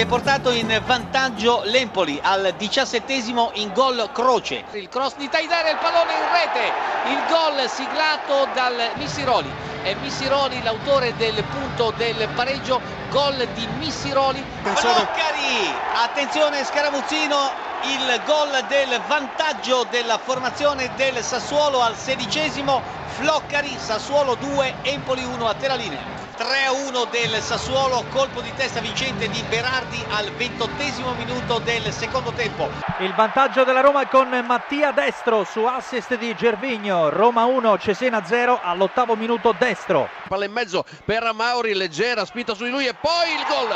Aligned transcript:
si 0.00 0.06
è 0.06 0.08
portato 0.08 0.50
in 0.50 0.80
vantaggio 0.86 1.60
l'Empoli 1.64 2.18
al 2.22 2.54
diciassettesimo 2.56 3.50
in 3.56 3.70
gol 3.74 4.08
Croce. 4.14 4.64
Il 4.72 4.88
cross 4.88 5.14
di 5.16 5.28
Taidare, 5.28 5.72
il 5.72 5.76
pallone 5.76 6.12
in 6.14 6.24
rete, 6.32 6.72
il 7.10 7.22
gol 7.28 7.68
siglato 7.68 8.48
dal 8.54 8.92
Missiroli. 8.94 9.52
È 9.82 9.92
Missiroli 10.00 10.62
l'autore 10.62 11.14
del 11.16 11.44
punto 11.44 11.92
del 11.98 12.30
pareggio, 12.34 12.80
gol 13.10 13.46
di 13.52 13.66
Missiroli. 13.76 14.42
Floccari, 14.62 15.70
attenzione 16.02 16.64
Scaramuzzino, 16.64 17.50
il 17.82 18.22
gol 18.24 18.64
del 18.68 18.98
vantaggio 19.06 19.86
della 19.90 20.16
formazione 20.16 20.90
del 20.96 21.22
Sassuolo 21.22 21.82
al 21.82 21.94
sedicesimo, 21.94 22.80
Floccari, 23.18 23.76
Sassuolo 23.78 24.34
2, 24.36 24.76
Empoli 24.80 25.24
1 25.24 25.46
a 25.46 25.52
Teraline. 25.52 26.29
3-1 26.40 27.10
del 27.10 27.42
Sassuolo, 27.42 28.02
colpo 28.08 28.40
di 28.40 28.50
testa 28.56 28.80
vincente 28.80 29.28
di 29.28 29.44
Berardi 29.50 30.02
al 30.08 30.30
ventottesimo 30.32 31.12
minuto 31.12 31.58
del 31.58 31.92
secondo 31.92 32.32
tempo. 32.32 32.70
Il 33.00 33.12
vantaggio 33.14 33.62
della 33.62 33.82
Roma 33.82 34.08
con 34.08 34.28
Mattia 34.46 34.90
Destro 34.90 35.44
su 35.44 35.64
assist 35.64 36.16
di 36.16 36.34
Gervigno, 36.34 37.10
Roma 37.10 37.44
1, 37.44 37.76
Cesena 37.76 38.24
0 38.24 38.58
all'ottavo 38.62 39.16
minuto 39.16 39.54
Destro. 39.58 40.08
Palla 40.28 40.46
in 40.46 40.52
mezzo 40.52 40.86
per 41.04 41.30
Mauri, 41.34 41.74
leggera 41.74 42.24
spinta 42.24 42.54
su 42.54 42.64
di 42.64 42.70
lui 42.70 42.86
e 42.86 42.94
poi 42.94 43.32
il 43.34 43.44
gol, 43.46 43.74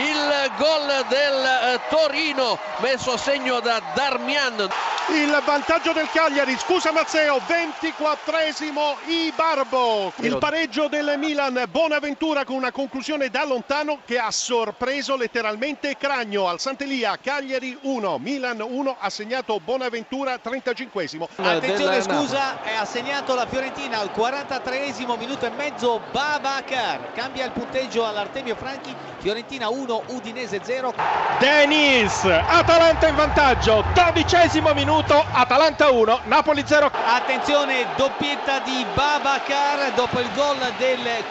il 0.00 0.50
gol 0.56 1.04
del 1.08 1.44
eh, 1.44 1.80
Torino 1.90 2.58
messo 2.78 3.12
a 3.12 3.18
segno 3.18 3.60
da 3.60 3.82
Darmian. 3.94 4.68
Il 5.08 5.40
vantaggio 5.44 5.92
del 5.92 6.08
Cagliari, 6.10 6.56
scusa 6.58 6.90
Mazzeo, 6.90 7.40
24esimo 7.46 8.96
Ibarbo. 9.06 10.12
Il 10.16 10.36
pareggio 10.38 10.88
del 10.88 11.14
Milan, 11.16 11.64
Bonaventura 12.06 12.44
con 12.44 12.54
una 12.54 12.70
conclusione 12.70 13.30
da 13.30 13.44
lontano 13.44 13.98
che 14.04 14.16
ha 14.16 14.30
sorpreso 14.30 15.16
letteralmente 15.16 15.96
Cragno 15.96 16.46
al 16.46 16.60
Sant'Elia. 16.60 17.18
Cagliari 17.20 17.76
1, 17.80 18.18
Milan 18.18 18.60
1, 18.60 18.96
ha 18.96 19.10
segnato 19.10 19.58
Bonaventura 19.58 20.36
35esimo. 20.36 21.26
Attenzione, 21.34 22.00
scusa, 22.00 22.58
ha 22.78 22.84
segnato 22.84 23.34
la 23.34 23.44
Fiorentina 23.48 23.98
al 23.98 24.12
43esimo 24.14 25.18
minuto 25.18 25.46
e 25.46 25.50
mezzo 25.50 26.00
Babacar. 26.12 27.12
Cambia 27.12 27.44
il 27.44 27.50
punteggio 27.50 28.06
all'Artemio 28.06 28.54
Franchi, 28.54 28.94
Fiorentina 29.18 29.68
1, 29.68 30.02
Udinese 30.06 30.60
0. 30.62 30.94
Denis, 31.40 32.22
Atalanta 32.22 33.08
in 33.08 33.16
vantaggio, 33.16 33.84
dodicesimo 33.92 34.72
minuto, 34.74 35.24
Atalanta 35.32 35.90
1, 35.90 36.20
Napoli 36.26 36.62
0. 36.64 36.88
Attenzione, 37.04 37.84
doppietta 37.96 38.60
di 38.60 38.86
Babacar 38.94 39.92
dopo 39.94 40.20
il 40.20 40.30
gol 40.34 40.56
del 40.78 41.24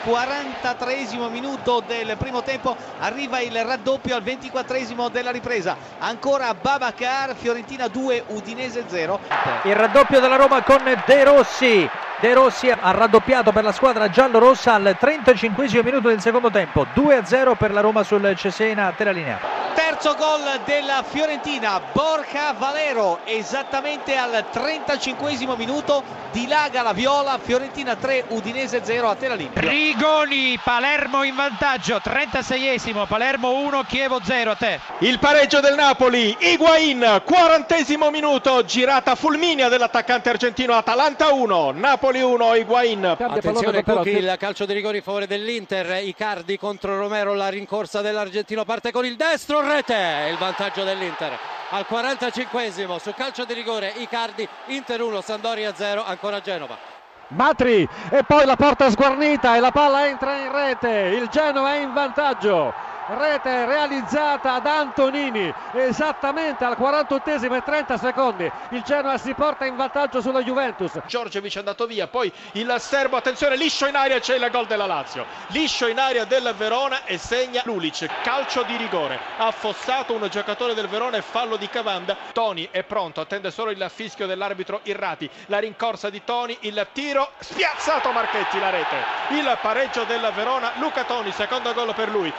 43esimo 0.66 1.30
minuto 1.30 1.84
del 1.86 2.16
primo 2.18 2.42
tempo. 2.42 2.76
Arriva 3.00 3.40
il 3.40 3.64
raddoppio 3.64 4.16
al 4.16 4.24
24esimo 4.24 5.12
della 5.12 5.30
ripresa. 5.30 5.78
Ancora 6.00 6.54
Babacar, 6.60 7.36
Fiorentina 7.36 7.88
2, 7.88 8.24
Udinese 8.28 8.86
0. 8.88 9.20
Il 9.64 9.76
raddoppio 9.76 10.20
della 10.20 10.38
Roma 10.38 10.64
con 10.64 10.82
De 11.06 11.24
Rossi. 11.24 11.88
De 12.20 12.34
Rossi 12.34 12.72
ha 12.72 12.92
raddoppiato 12.92 13.52
per 13.52 13.64
la 13.64 13.74
squadra 13.74 14.10
giallo-rossa 14.10 14.74
al 14.74 14.96
35 14.98 15.84
minuto 15.84 16.08
del 16.08 16.22
secondo 16.22 16.50
tempo. 16.50 16.88
2-0 16.96 17.56
per 17.56 17.72
la 17.72 17.82
Roma 17.82 18.04
sul 18.04 18.34
Cesena 18.36 18.92
Teralinea. 18.96 19.55
Terzo 19.96 20.16
gol 20.16 20.60
della 20.66 21.06
Fiorentina, 21.08 21.80
Borca 21.94 22.52
Valero, 22.58 23.20
esattamente 23.24 24.18
al 24.18 24.44
35 24.52 25.56
minuto, 25.56 26.04
dilaga 26.32 26.82
la 26.82 26.92
viola, 26.92 27.40
Fiorentina 27.42 27.96
3, 27.96 28.26
Udinese 28.28 28.82
0 28.84 29.10
a 29.10 29.16
Tela 29.16 29.36
Limpia. 29.36 29.62
Rigoni, 29.62 30.60
Palermo 30.62 31.24
in 31.24 31.34
vantaggio, 31.34 32.02
36esimo, 32.04 33.08
Palermo 33.08 33.54
1, 33.54 33.84
Chievo 33.88 34.20
0 34.22 34.52
a 34.52 34.56
te. 34.56 34.82
Il 35.00 35.18
pareggio 35.18 35.62
del 35.62 35.76
Napoli, 35.76 36.36
Higuain, 36.40 37.22
40 37.24 37.76
minuto, 38.12 38.66
girata 38.66 39.16
fulminea 39.16 39.70
dell'attaccante 39.70 40.30
argentino, 40.30 40.74
Atalanta 40.74 41.32
1, 41.32 41.72
Napoli 41.72 42.22
1, 42.22 42.56
Higuain. 42.56 43.06
Attenzione 43.18 43.82
Cucchi, 43.82 44.10
il 44.10 44.36
calcio 44.38 44.66
di 44.66 44.74
rigore 44.74 44.98
in 44.98 45.04
favore 45.04 45.26
dell'Inter, 45.26 46.04
Icardi 46.04 46.58
contro 46.58 46.98
Romero, 46.98 47.34
la 47.34 47.48
rincorsa 47.48 48.02
dell'argentino 48.02 48.66
parte 48.66 48.92
con 48.92 49.06
il 49.06 49.16
destro, 49.16 49.62
rete, 49.62 49.84
il 49.94 50.38
vantaggio 50.38 50.84
dell'Inter. 50.84 51.38
Al 51.70 51.86
45esimo 51.90 52.98
su 52.98 53.14
calcio 53.14 53.46
di 53.46 53.54
rigore 53.54 53.94
Icardi, 53.96 54.48
Inter 54.68 55.02
1, 55.02 55.22
Sandoria 55.22 55.74
0, 55.76 56.04
ancora 56.06 56.40
Genova. 56.40 56.78
Matri 57.30 57.88
e 58.10 58.24
poi 58.24 58.46
la 58.46 58.56
porta 58.56 58.90
sguarnita 58.90 59.56
e 59.56 59.60
la 59.60 59.72
palla 59.72 60.08
entra 60.08 60.38
in 60.38 60.52
rete, 60.52 60.90
il 60.90 61.28
Genoa 61.28 61.74
è 61.74 61.82
in 61.82 61.94
vantaggio. 61.94 62.85
Rete 63.08 63.66
realizzata 63.66 64.58
da 64.58 64.80
Antonini 64.80 65.54
esattamente 65.74 66.66
al 66.66 66.76
48 66.76 67.30
e 67.30 67.62
30 67.64 67.98
secondi. 67.98 68.52
Il 68.70 68.82
Genoa 68.82 69.20
si 69.20 69.36
porta 69.36 69.66
in 69.66 69.76
vantaggio 69.76 70.22
sulla 70.22 70.42
Juventus. 70.42 71.00
Giorgevic 71.06 71.54
è 71.54 71.60
andato 71.60 71.86
via, 71.86 72.08
poi 72.08 72.32
il 72.54 72.76
serbo, 72.80 73.16
attenzione, 73.16 73.58
liscio 73.58 73.86
in 73.86 73.96
aria 73.96 74.20
c'è 74.20 74.36
il 74.36 74.50
gol 74.50 74.66
della 74.66 74.88
Lazio. 74.88 75.26
Liscio 75.50 75.88
in 75.88 76.00
aria 76.00 76.26
del 76.26 76.52
Verona 76.58 77.06
e 77.06 77.20
segna 77.20 77.62
Lulic. 77.66 78.08
Calcio 78.24 78.64
di 78.64 78.76
rigore. 78.76 79.20
Affossato 79.38 80.14
un 80.14 80.28
giocatore 80.28 80.74
del 80.74 80.88
Verona 80.88 81.18
e 81.18 81.22
fallo 81.22 81.58
di 81.58 81.70
Cavanda. 81.70 82.18
Toni 82.34 82.68
è 82.72 82.84
pronto, 82.84 83.22
attende 83.22 83.52
solo 83.52 83.70
il 83.70 83.86
fischio 83.94 84.26
dell'arbitro 84.26 84.80
Irrati. 84.84 85.30
La 85.46 85.60
rincorsa 85.60 86.10
di 86.10 86.24
Toni, 86.24 86.58
il 86.62 86.88
tiro, 86.92 87.34
spiazzato 87.38 88.12
Marchetti 88.12 88.60
la 88.60 88.72
rete. 88.72 88.96
Il 89.30 89.58
pareggio 89.62 90.06
del 90.06 90.28
Verona, 90.34 90.72
Luca 90.80 91.04
Toni, 91.04 91.32
secondo 91.32 91.72
gol 91.74 91.94
per 91.94 92.10
lui. 92.10 92.34